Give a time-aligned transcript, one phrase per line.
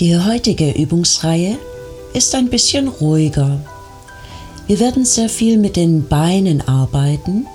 [0.00, 1.58] Die heutige Übungsreihe
[2.14, 3.60] ist ein bisschen ruhiger.
[4.66, 7.46] Wir werden sehr viel mit den Beinen arbeiten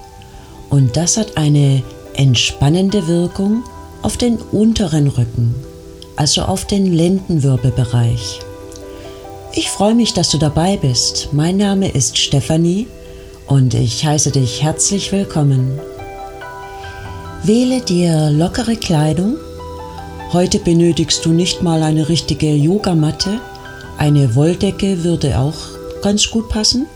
[0.69, 1.81] und das hat eine
[2.13, 3.63] entspannende Wirkung
[4.03, 5.55] auf den unteren Rücken,
[6.17, 8.41] also auf den Lendenwirbelbereich.
[9.53, 11.29] Ich freue mich, dass du dabei bist.
[11.31, 12.85] Mein Name ist Stefanie
[13.47, 15.79] und ich heiße dich herzlich willkommen.
[17.41, 19.37] Wähle dir lockere Kleidung
[20.33, 23.39] Heute benötigst du nicht mal eine richtige Yogamatte.
[23.97, 25.55] Eine Wolldecke würde auch
[26.01, 26.87] ganz gut passen.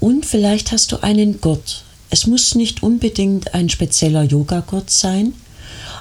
[0.00, 1.84] Und vielleicht hast du einen Gurt.
[2.10, 5.32] Es muss nicht unbedingt ein spezieller Yogagurt sein.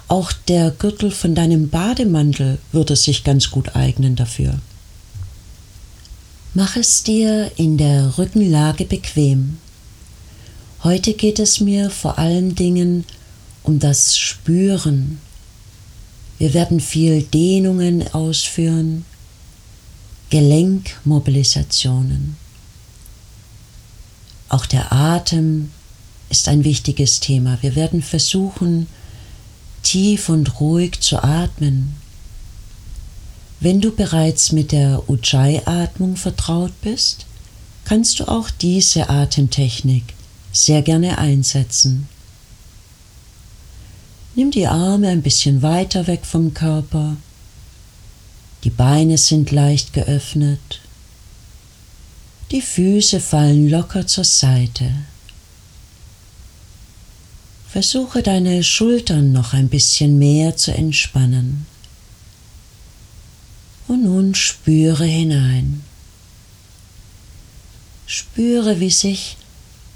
[0.08, 4.60] Auch der Gürtel von deinem Bademantel würde sich ganz gut eignen dafür.
[6.54, 9.58] Mach es dir in der Rückenlage bequem.
[10.84, 13.06] Heute geht es mir vor allen Dingen
[13.64, 15.20] um das Spüren,
[16.38, 19.06] wir werden viel Dehnungen ausführen,
[20.30, 22.38] Gelenkmobilisationen.
[24.50, 25.72] Auch der Atem
[26.30, 27.58] ist ein wichtiges Thema.
[27.62, 28.88] Wir werden versuchen,
[29.84, 31.96] tief und ruhig zu atmen.
[33.60, 37.26] Wenn du bereits mit der Ujjayi-Atmung vertraut bist,
[37.86, 40.04] kannst du auch diese Atemtechnik
[40.52, 42.10] sehr gerne einsetzen.
[44.38, 47.16] Nimm die Arme ein bisschen weiter weg vom Körper.
[48.66, 50.82] Die Beine sind leicht geöffnet.
[52.52, 54.92] Die Füße fallen locker zur Seite.
[57.70, 61.66] Versuche deine Schultern noch ein bisschen mehr zu entspannen.
[63.88, 65.82] Und nun spüre hinein.
[68.06, 69.38] Spüre, wie sich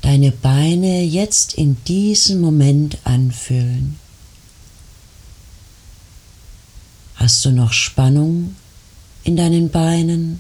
[0.02, 3.98] deine Beine jetzt in diesem Moment anfühlen.
[7.20, 8.56] Hast du noch Spannung
[9.26, 10.40] in deinen Beinen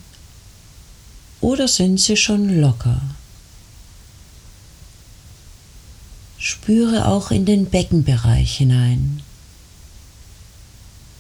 [1.42, 3.02] oder sind sie schon locker?
[6.38, 9.22] Spüre auch in den Beckenbereich hinein.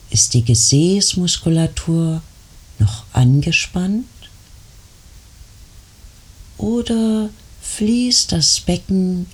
[0.09, 2.21] Ist die Gesäßmuskulatur
[2.79, 4.05] noch angespannt?
[6.57, 7.29] Oder
[7.61, 9.27] fließt das Becken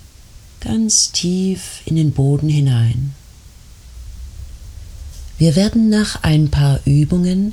[0.58, 3.14] ganz tief in den Boden hinein?
[5.38, 7.52] Wir werden nach ein paar Übungen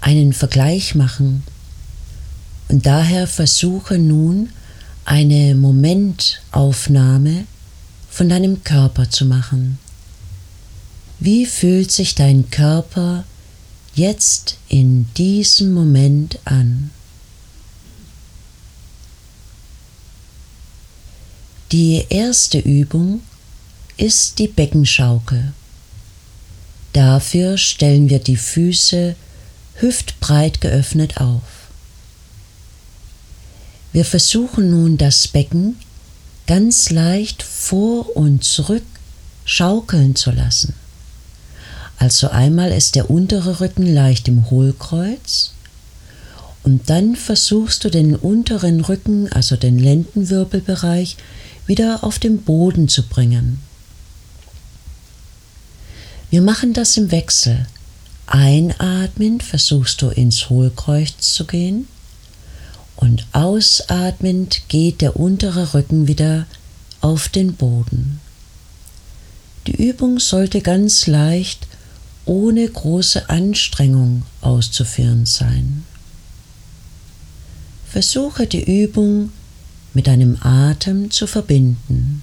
[0.00, 1.44] einen Vergleich machen
[2.68, 4.50] und daher versuche nun
[5.04, 7.44] eine Momentaufnahme
[8.10, 9.78] von deinem Körper zu machen.
[11.20, 13.24] Wie fühlt sich dein Körper
[13.94, 16.90] jetzt in diesem Moment an?
[21.70, 23.20] Die erste Übung
[23.96, 25.52] ist die Beckenschaukel.
[26.92, 29.14] Dafür stellen wir die Füße
[29.74, 31.42] hüftbreit geöffnet auf.
[33.92, 35.76] Wir versuchen nun das Becken
[36.46, 38.82] ganz leicht vor und zurück
[39.44, 40.74] schaukeln zu lassen.
[41.96, 45.52] Also einmal ist der untere Rücken leicht im Hohlkreuz
[46.62, 51.16] und dann versuchst du den unteren Rücken, also den Lendenwirbelbereich,
[51.66, 53.60] wieder auf den Boden zu bringen.
[56.30, 57.66] Wir machen das im Wechsel.
[58.26, 61.88] Einatmend versuchst du ins Hohlkreuz zu gehen
[62.94, 66.46] und ausatmend geht der untere Rücken wieder
[67.00, 68.20] auf den Boden.
[69.66, 71.66] Die Übung sollte ganz leicht
[72.26, 75.84] ohne große Anstrengung auszuführen sein.
[77.88, 79.32] Versuche die Übung
[79.94, 82.22] mit deinem Atem zu verbinden.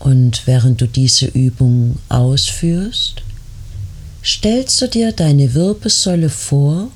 [0.00, 3.22] Und während du diese Übung ausführst,
[4.24, 6.90] stellst du dir deine Wirbelsäule vor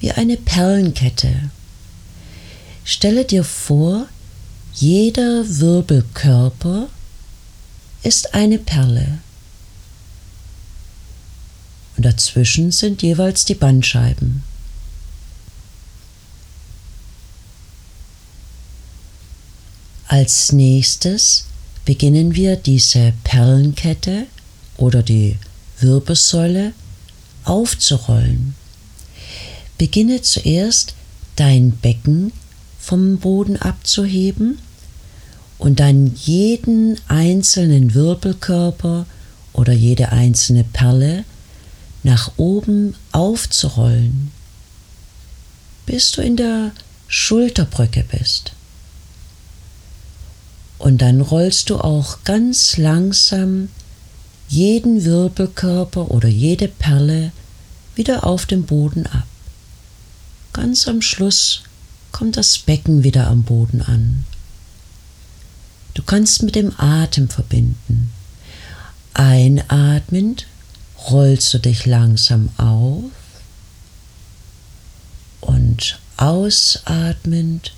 [0.00, 1.50] wie eine Perlenkette.
[2.84, 4.06] Stelle dir vor,
[4.72, 6.88] jeder Wirbelkörper
[8.02, 9.18] ist eine Perle.
[11.96, 14.42] Und dazwischen sind jeweils die Bandscheiben.
[20.08, 21.44] Als nächstes
[21.86, 24.26] beginnen wir diese Perlenkette
[24.76, 25.36] oder die
[25.78, 26.72] Wirbelsäule
[27.44, 28.54] aufzurollen.
[29.78, 30.94] Beginne zuerst
[31.36, 32.32] dein Becken
[32.78, 34.58] vom Boden abzuheben
[35.58, 39.06] und dann jeden einzelnen Wirbelkörper
[39.52, 41.24] oder jede einzelne Perle
[42.02, 44.32] nach oben aufzurollen,
[45.86, 46.72] bis du in der
[47.06, 48.55] Schulterbrücke bist.
[50.78, 53.68] Und dann rollst du auch ganz langsam
[54.48, 57.32] jeden Wirbelkörper oder jede Perle
[57.94, 59.26] wieder auf dem Boden ab.
[60.52, 61.62] Ganz am Schluss
[62.12, 64.24] kommt das Becken wieder am Boden an.
[65.94, 68.10] Du kannst mit dem Atem verbinden.
[69.14, 70.46] Einatmend
[71.10, 73.10] rollst du dich langsam auf
[75.40, 77.72] und ausatmend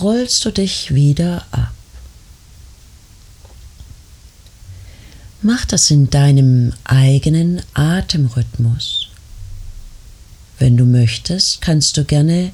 [0.00, 1.75] rollst du dich wieder ab.
[5.46, 9.10] Mach das in deinem eigenen Atemrhythmus.
[10.58, 12.50] Wenn du möchtest, kannst du gerne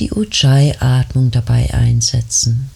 [0.00, 2.70] die Ujjayi-Atmung dabei einsetzen.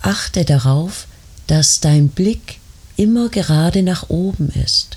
[0.00, 1.06] Achte darauf,
[1.48, 2.60] dass dein Blick
[2.96, 4.96] immer gerade nach oben ist.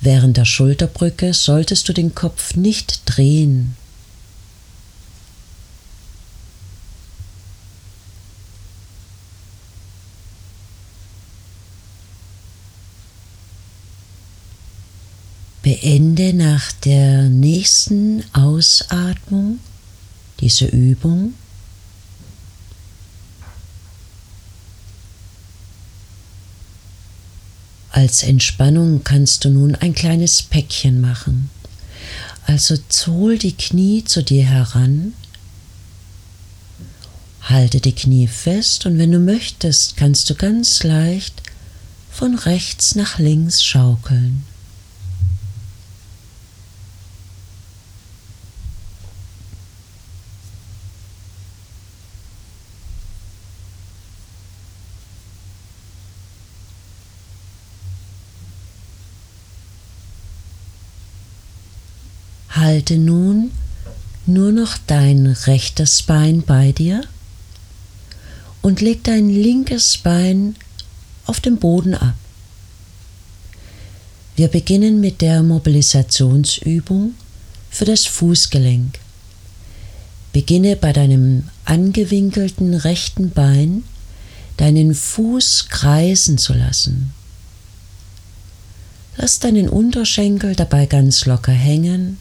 [0.00, 3.76] Während der Schulterbrücke solltest du den Kopf nicht drehen.
[15.80, 19.60] Beende nach der nächsten Ausatmung
[20.40, 21.34] diese Übung.
[27.90, 31.50] Als Entspannung kannst du nun ein kleines Päckchen machen.
[32.46, 35.12] Also zoll die Knie zu dir heran,
[37.42, 41.42] halte die Knie fest und wenn du möchtest, kannst du ganz leicht
[42.10, 44.47] von rechts nach links schaukeln.
[62.60, 63.52] Halte nun
[64.26, 67.02] nur noch dein rechtes Bein bei dir
[68.62, 70.56] und leg dein linkes Bein
[71.26, 72.14] auf dem Boden ab.
[74.36, 77.14] Wir beginnen mit der Mobilisationsübung
[77.70, 78.98] für das Fußgelenk.
[80.32, 83.84] Beginne bei deinem angewinkelten rechten Bein
[84.56, 87.12] deinen Fuß kreisen zu lassen.
[89.16, 92.18] Lass deinen Unterschenkel dabei ganz locker hängen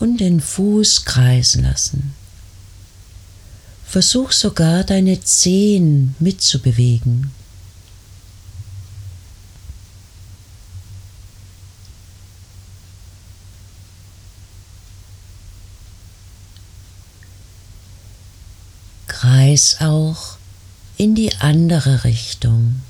[0.00, 2.14] und den Fuß kreisen lassen.
[3.84, 7.30] Versuch sogar deine Zehen mitzubewegen.
[19.06, 20.38] Kreis auch
[20.96, 22.82] in die andere Richtung.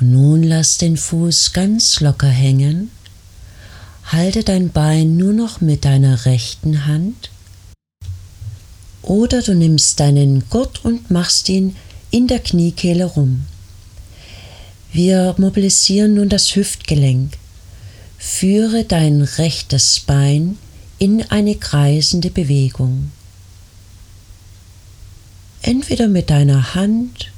[0.00, 2.90] Und nun lass den Fuß ganz locker hängen.
[4.04, 7.30] Halte dein Bein nur noch mit deiner rechten Hand.
[9.00, 11.76] Oder du nimmst deinen Gurt und machst ihn
[12.10, 13.46] in der Kniekehle rum.
[14.92, 17.38] Wir mobilisieren nun das Hüftgelenk.
[18.18, 20.58] Führe dein rechtes Bein
[20.98, 23.12] in eine kreisende Bewegung.
[25.62, 27.32] Entweder mit deiner Hand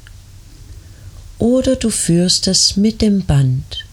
[1.43, 3.83] oder du führst es mit dem Band.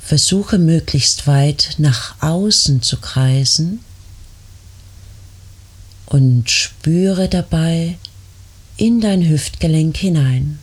[0.00, 3.80] Versuche möglichst weit nach außen zu kreisen
[6.06, 7.98] und spüre dabei
[8.78, 10.60] in dein Hüftgelenk hinein.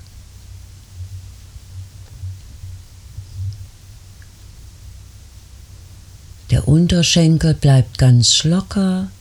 [6.49, 9.11] Der Unterschenkel bleibt ganz locker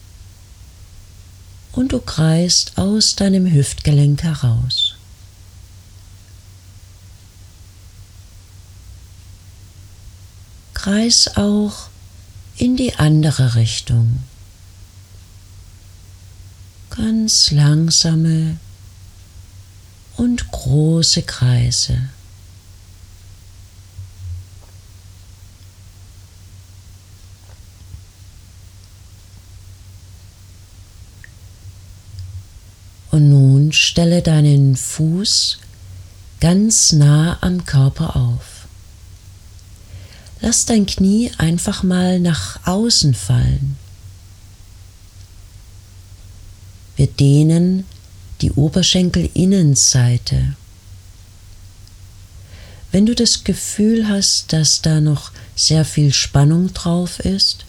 [1.71, 4.94] und du kreist aus deinem Hüftgelenk heraus.
[10.85, 11.89] Kreis auch
[12.57, 14.19] in die andere Richtung.
[16.91, 18.57] Ganz langsame
[20.15, 21.97] und große Kreise.
[33.09, 35.57] Und nun stelle deinen Fuß
[36.39, 38.54] ganz nah am Körper auf.
[40.45, 43.77] Lass dein Knie einfach mal nach außen fallen.
[46.95, 47.83] Wir dehnen
[48.41, 50.55] die Oberschenkelinnenseite.
[52.91, 57.65] Wenn du das Gefühl hast, dass da noch sehr viel Spannung drauf ist,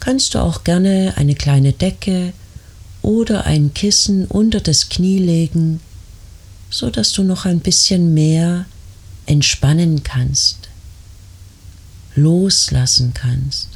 [0.00, 2.32] kannst du auch gerne eine kleine Decke
[3.00, 5.78] oder ein Kissen unter das Knie legen,
[6.68, 8.64] so dass du noch ein bisschen mehr
[9.26, 10.68] entspannen kannst.
[12.18, 13.68] Loslassen kannst.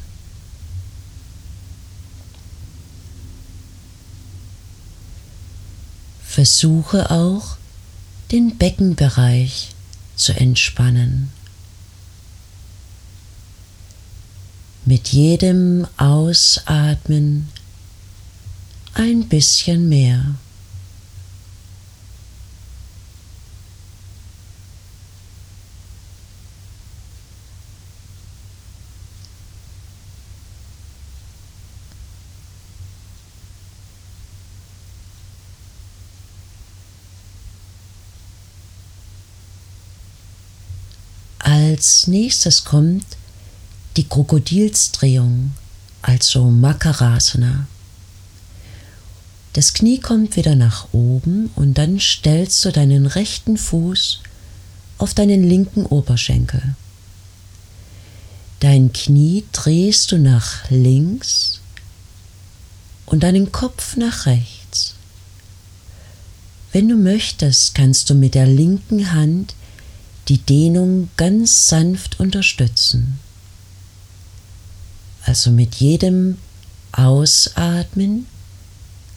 [6.23, 7.57] Versuche auch,
[8.31, 9.69] den Beckenbereich
[10.15, 11.31] zu entspannen.
[14.85, 17.49] Mit jedem Ausatmen
[18.95, 20.35] ein bisschen mehr.
[41.73, 43.03] Als nächstes kommt
[43.97, 45.53] die Krokodilsdrehung,
[46.03, 47.65] also Makarasana.
[49.53, 54.19] Das Knie kommt wieder nach oben und dann stellst du deinen rechten Fuß
[54.99, 56.75] auf deinen linken Oberschenkel.
[58.59, 61.59] Dein Knie drehst du nach links
[63.07, 64.93] und deinen Kopf nach rechts.
[66.71, 69.55] Wenn du möchtest, kannst du mit der linken Hand
[70.27, 73.19] die Dehnung ganz sanft unterstützen.
[75.25, 76.37] Also mit jedem
[76.91, 78.27] Ausatmen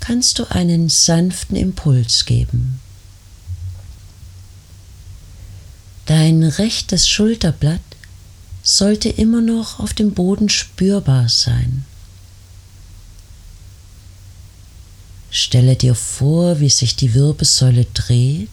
[0.00, 2.80] kannst du einen sanften Impuls geben.
[6.06, 7.80] Dein rechtes Schulterblatt
[8.62, 11.84] sollte immer noch auf dem Boden spürbar sein.
[15.30, 18.48] Stelle dir vor, wie sich die Wirbelsäule dreht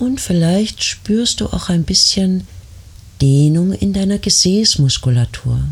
[0.00, 2.46] und vielleicht spürst du auch ein bisschen
[3.20, 5.62] Dehnung in deiner Gesäßmuskulatur.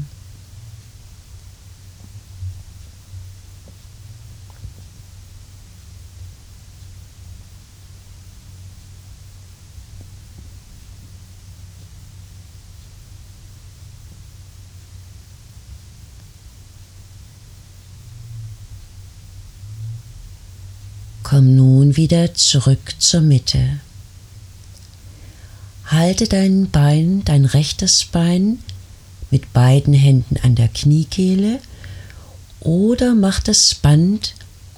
[21.23, 23.81] Komm nun wieder zurück zur Mitte.
[25.89, 28.59] Halte dein Bein, dein rechtes Bein
[29.31, 31.61] mit beiden Händen an der Kniekehle
[32.61, 34.35] oder mach das Band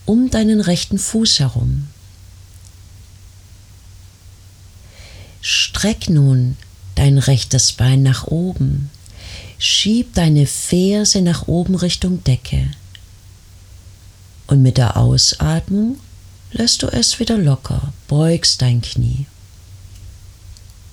[0.07, 1.89] um deinen rechten Fuß herum.
[5.41, 6.57] Streck nun
[6.95, 8.91] dein rechtes Bein nach oben.
[9.59, 12.71] Schieb deine Ferse nach oben Richtung Decke.
[14.47, 15.99] Und mit der Ausatmung
[16.53, 19.27] lässt du es wieder locker, beugst dein Knie.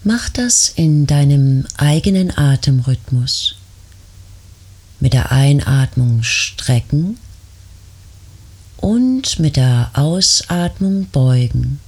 [0.09, 3.57] Mach das in deinem eigenen Atemrhythmus.
[5.01, 7.17] Mit der Einatmung strecken
[8.77, 11.81] und mit der Ausatmung beugen.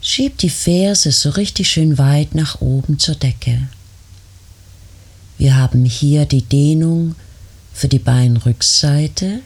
[0.00, 3.68] Schieb die Ferse so richtig schön weit nach oben zur Decke.
[5.38, 7.14] Wir haben hier die Dehnung
[7.72, 9.38] für die Beinrückseite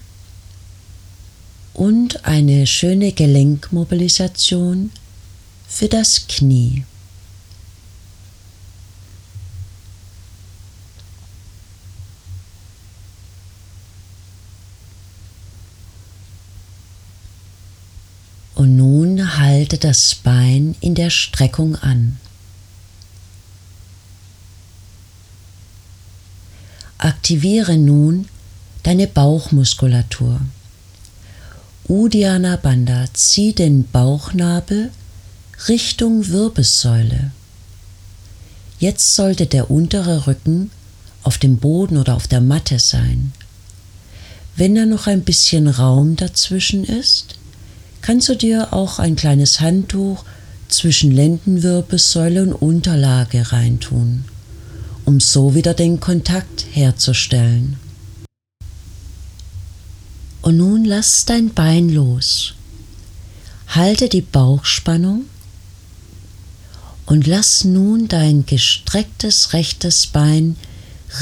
[1.74, 4.90] und eine schöne Gelenkmobilisation
[5.72, 6.84] für das Knie.
[18.54, 22.18] Und nun halte das Bein in der Streckung an.
[26.98, 28.28] Aktiviere nun
[28.82, 30.42] deine Bauchmuskulatur.
[31.88, 34.92] Udiana Bandha, zieh den Bauchnabel
[35.68, 37.30] Richtung Wirbelsäule.
[38.80, 40.72] Jetzt sollte der untere Rücken
[41.22, 43.32] auf dem Boden oder auf der Matte sein.
[44.56, 47.36] Wenn da noch ein bisschen Raum dazwischen ist,
[48.00, 50.24] kannst du dir auch ein kleines Handtuch
[50.68, 54.24] zwischen Lendenwirbelsäule und Unterlage reintun,
[55.04, 57.78] um so wieder den Kontakt herzustellen.
[60.40, 62.54] Und nun lass dein Bein los.
[63.68, 65.26] Halte die Bauchspannung
[67.12, 70.56] und lass nun dein gestrecktes rechtes Bein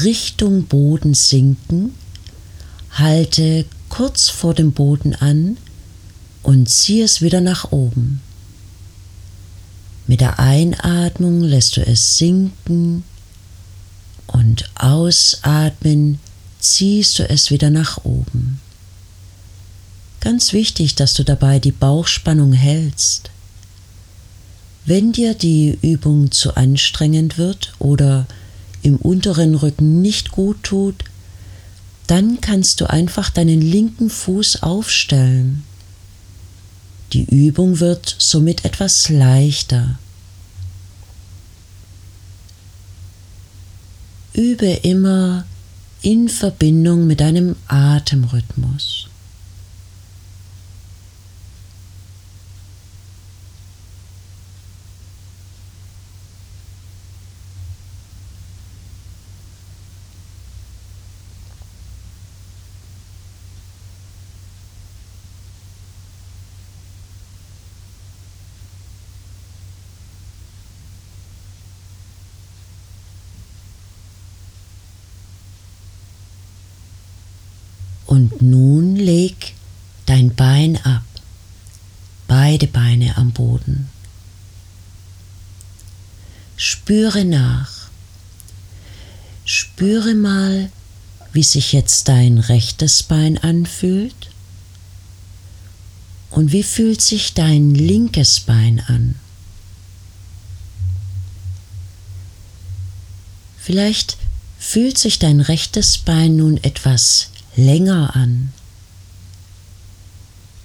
[0.01, 1.93] Richtung Boden sinken,
[2.91, 5.57] halte kurz vor dem Boden an
[6.43, 8.21] und zieh es wieder nach oben.
[10.07, 13.03] Mit der Einatmung lässt du es sinken
[14.27, 16.19] und ausatmen
[16.61, 18.61] ziehst du es wieder nach oben.
[20.21, 23.29] Ganz wichtig, dass du dabei die Bauchspannung hältst.
[24.85, 28.25] Wenn dir die Übung zu anstrengend wird oder
[28.81, 31.03] im unteren Rücken nicht gut tut,
[32.07, 35.63] dann kannst du einfach deinen linken Fuß aufstellen.
[37.13, 39.99] Die Übung wird somit etwas leichter.
[44.33, 45.45] Übe immer
[46.01, 49.10] in Verbindung mit deinem Atemrhythmus.
[78.11, 79.53] Und nun leg
[80.05, 81.05] dein Bein ab,
[82.27, 83.89] beide Beine am Boden.
[86.57, 87.87] Spüre nach.
[89.45, 90.69] Spüre mal,
[91.31, 94.29] wie sich jetzt dein rechtes Bein anfühlt
[96.31, 99.15] und wie fühlt sich dein linkes Bein an.
[103.57, 104.17] Vielleicht
[104.59, 108.53] fühlt sich dein rechtes Bein nun etwas länger an.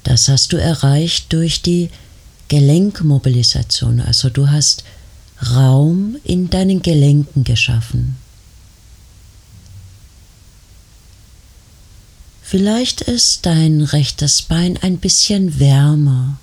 [0.05, 1.91] Das hast du erreicht durch die
[2.49, 4.85] Gelenkmobilisation, also du hast
[5.55, 8.17] Raum in deinen Gelenken geschaffen.
[12.43, 16.39] Vielleicht ist dein rechtes Bein ein bisschen wärmer.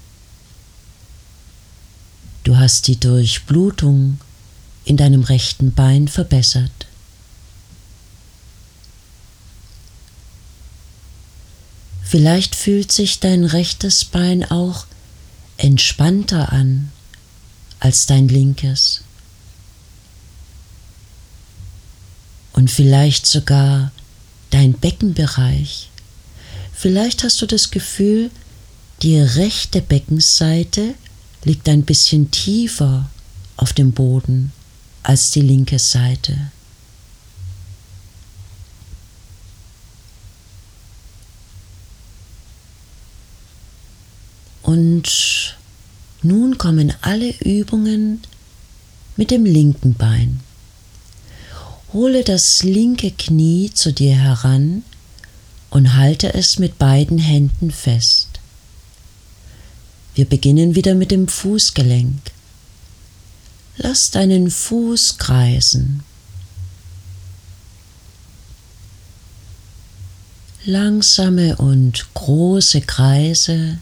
[2.43, 4.19] Du hast die Durchblutung
[4.83, 6.87] in deinem rechten Bein verbessert.
[12.13, 14.85] Vielleicht fühlt sich dein rechtes Bein auch
[15.57, 16.91] entspannter an
[17.79, 19.01] als dein linkes.
[22.51, 23.91] Und vielleicht sogar
[24.51, 25.89] dein Beckenbereich.
[26.71, 28.29] Vielleicht hast du das Gefühl,
[29.01, 30.93] die rechte Beckenseite
[31.43, 33.09] liegt ein bisschen tiefer
[33.57, 34.51] auf dem Boden
[35.01, 36.51] als die linke Seite.
[44.73, 45.55] Und
[46.23, 48.21] nun kommen alle Übungen
[49.15, 50.39] mit dem linken Bein.
[51.93, 54.81] Hole das linke Knie zu dir heran
[55.69, 58.39] und halte es mit beiden Händen fest.
[60.15, 62.31] Wir beginnen wieder mit dem Fußgelenk.
[63.77, 66.01] Lass deinen Fuß kreisen.
[70.65, 73.77] Langsame und große Kreise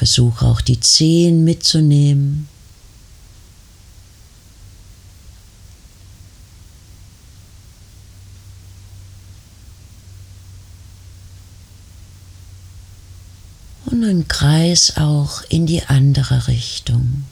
[0.00, 2.48] Versuche auch die Zehen mitzunehmen.
[13.84, 17.24] Und ein Kreis auch in die andere Richtung.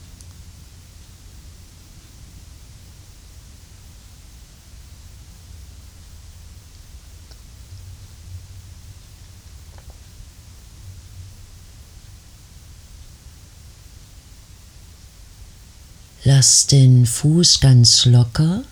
[16.31, 18.63] Lass den Fuß ganz locker.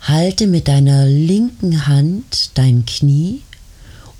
[0.00, 3.42] Halte mit deiner linken Hand dein Knie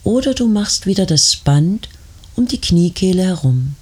[0.04, 1.88] oder du machst wieder das Band
[2.36, 3.74] um die Kniekehle herum.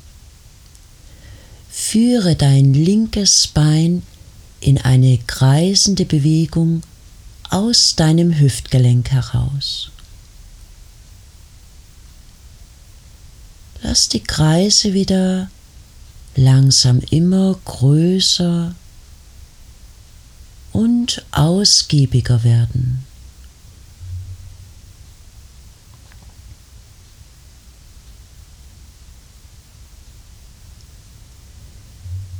[1.71, 4.03] Führe dein linkes Bein
[4.61, 6.81] in eine kreisende Bewegung
[7.51, 9.90] aus deinem Hüftgelenk heraus.
[13.83, 15.51] Lass die Kreise wieder
[16.35, 18.75] langsam immer größer
[20.73, 23.05] und ausgiebiger werden.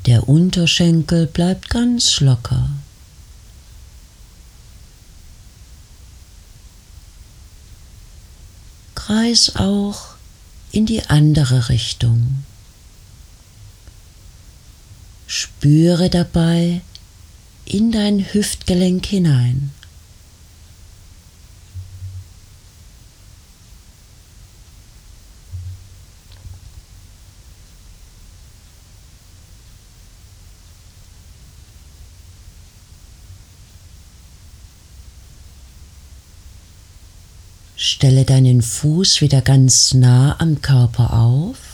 [0.07, 2.69] Der Unterschenkel bleibt ganz locker.
[8.95, 10.15] Kreis auch
[10.73, 12.45] in die andere Richtung.
[15.35, 16.83] Spüre dabei
[17.65, 19.71] in dein Hüftgelenk hinein.
[37.75, 41.72] Stelle deinen Fuß wieder ganz nah am Körper auf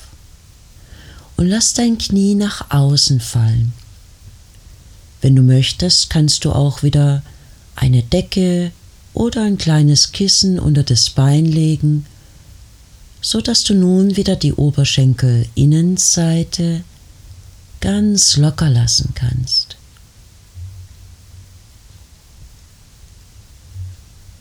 [1.39, 3.73] und lass dein Knie nach außen fallen.
[5.21, 7.23] Wenn du möchtest, kannst du auch wieder
[7.77, 8.73] eine Decke
[9.15, 12.07] oder ein kleines Kissen unter das Bein legen,
[13.21, 16.83] so dass du nun wieder die Oberschenkelinnenseite
[17.81, 19.77] ganz locker lassen kannst.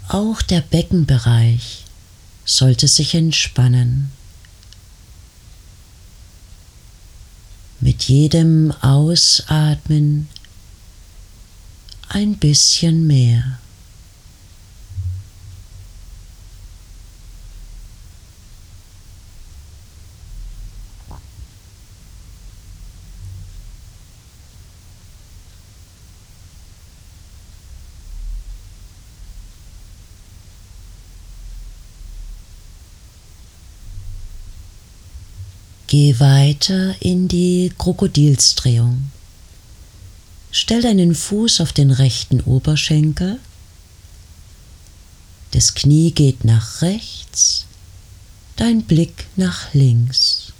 [0.07, 1.83] Auch der Beckenbereich
[2.43, 4.16] sollte sich entspannen.
[7.79, 10.27] Mit jedem Ausatmen
[12.09, 13.59] ein bisschen mehr.
[35.87, 39.09] Geh weiter in die Krokodilsdrehung.
[40.51, 43.39] Stell deinen Fuß auf den rechten Oberschenkel.
[45.51, 47.65] Das Knie geht nach rechts,
[48.57, 50.51] dein Blick nach links.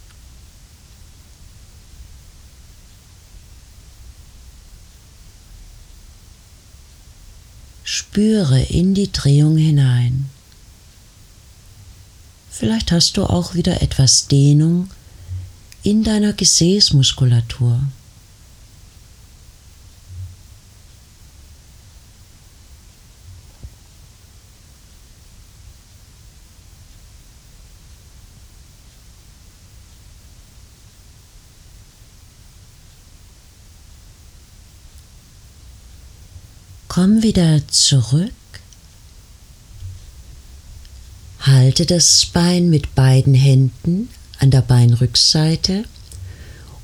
[7.84, 10.30] Spüre in die Drehung hinein.
[12.50, 14.90] Vielleicht hast du auch wieder etwas Dehnung
[15.88, 17.80] in deiner Gesäßmuskulatur.
[36.90, 38.34] Komm wieder zurück.
[41.40, 45.86] Halte das Bein mit beiden Händen an der Beinrückseite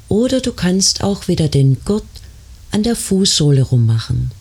[0.09, 2.05] oder du kannst auch wieder den Gurt
[2.71, 4.31] an der Fußsohle rummachen.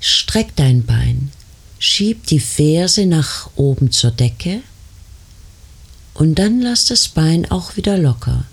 [0.00, 1.30] Streck dein Bein,
[1.78, 4.62] schieb die Ferse nach oben zur Decke
[6.14, 8.44] und dann lass das Bein auch wieder locker.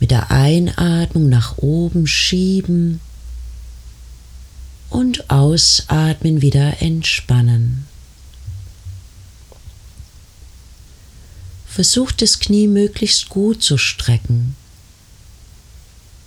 [0.00, 3.00] Mit der Einatmung nach oben schieben
[4.90, 7.86] und ausatmen wieder entspannen.
[11.72, 14.56] Versuch das Knie möglichst gut zu strecken.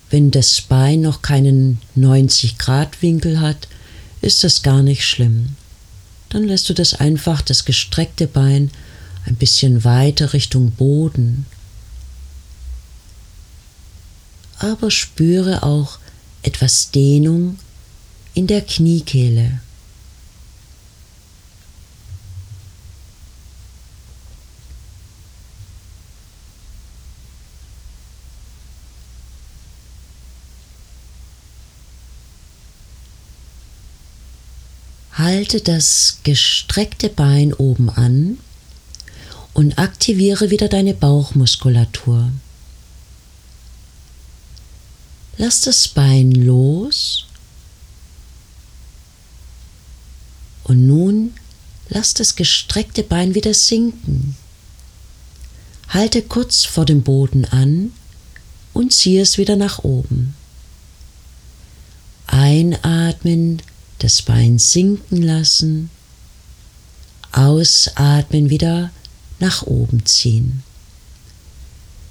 [0.09, 3.67] Wenn das Bein noch keinen 90 Grad Winkel hat,
[4.21, 5.49] ist das gar nicht schlimm.
[6.29, 8.71] Dann lässt du das einfach, das gestreckte Bein,
[9.25, 11.45] ein bisschen weiter Richtung Boden.
[14.57, 15.99] Aber spüre auch
[16.41, 17.59] etwas Dehnung
[18.33, 19.59] in der Kniekehle.
[35.35, 38.37] Halte das gestreckte Bein oben an
[39.53, 42.31] und aktiviere wieder deine Bauchmuskulatur.
[45.37, 47.25] Lass das Bein los
[50.63, 51.33] und nun
[51.89, 54.37] lass das gestreckte Bein wieder sinken.
[55.89, 57.91] Halte kurz vor dem Boden an
[58.71, 60.33] und ziehe es wieder nach oben.
[62.25, 63.61] Einatmen
[63.99, 65.89] das Bein sinken lassen,
[67.31, 68.91] ausatmen wieder
[69.39, 70.63] nach oben ziehen.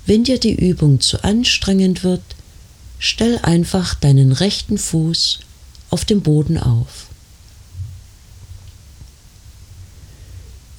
[0.07, 2.23] Wenn dir die Übung zu anstrengend wird,
[2.99, 5.41] stell einfach deinen rechten Fuß
[5.91, 7.07] auf dem Boden auf.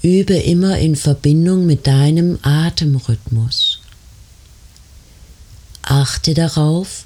[0.04, 3.80] Übe immer in Verbindung mit deinem Atemrhythmus.
[5.82, 7.06] Achte darauf,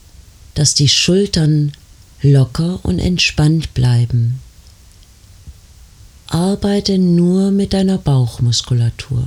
[0.53, 1.71] dass die Schultern
[2.21, 4.39] locker und entspannt bleiben.
[6.27, 9.25] Arbeite nur mit deiner Bauchmuskulatur.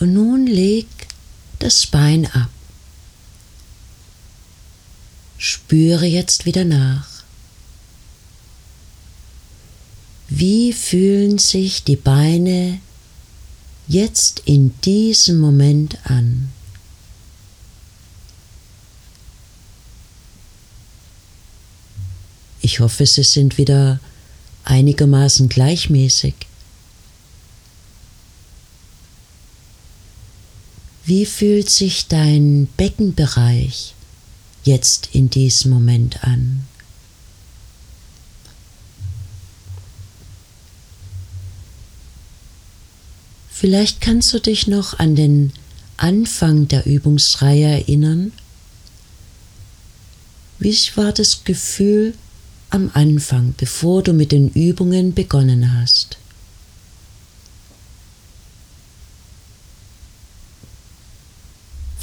[0.00, 0.86] Und nun leg
[1.58, 2.50] das Bein ab.
[5.36, 7.18] Spüre jetzt wieder nach.
[10.28, 12.80] Wie fühlen sich die Beine
[13.86, 16.50] jetzt in diesem Moment an?
[22.60, 24.00] Ich hoffe, sie sind wieder
[24.64, 26.34] einigermaßen gleichmäßig.
[31.08, 33.94] Wie fühlt sich dein Beckenbereich
[34.68, 36.66] jetzt in diesem Moment an.
[43.50, 45.52] Vielleicht kannst du dich noch an den
[45.96, 48.32] Anfang der Übungsreihe erinnern.
[50.58, 52.14] Wie war das Gefühl
[52.70, 56.18] am Anfang, bevor du mit den Übungen begonnen hast?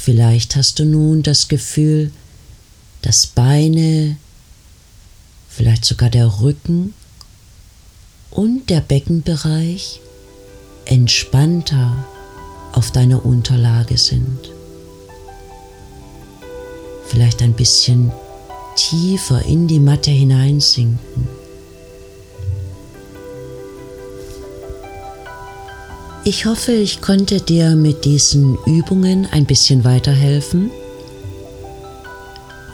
[0.06, 2.12] Vielleicht hast du nun das Gefühl,
[3.02, 4.16] dass Beine,
[5.48, 6.94] vielleicht sogar der Rücken
[8.30, 10.00] und der Beckenbereich
[10.84, 12.06] entspannter
[12.70, 14.52] auf deiner Unterlage sind.
[17.08, 18.12] Vielleicht ein bisschen
[18.76, 21.26] tiefer in die Matte hineinsinken.
[26.28, 30.72] Ich hoffe, ich konnte dir mit diesen Übungen ein bisschen weiterhelfen.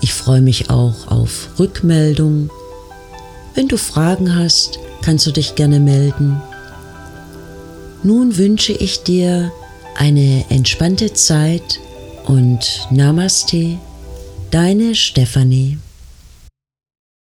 [0.01, 2.49] Ich freue mich auch auf Rückmeldung.
[3.55, 6.41] Wenn du Fragen hast, kannst du dich gerne melden.
[8.03, 9.53] Nun wünsche ich dir
[9.97, 11.79] eine entspannte Zeit
[12.25, 13.77] und Namaste,
[14.51, 15.77] deine Stefanie.